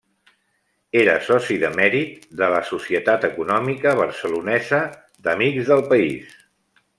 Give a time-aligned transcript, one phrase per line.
[1.01, 4.81] Era soci de mèrit de la Societat Econòmica Barcelonesa
[5.29, 6.35] d'Amics del País.